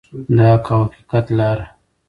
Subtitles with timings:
[0.35, 1.65] د حق او حقیقت لاره.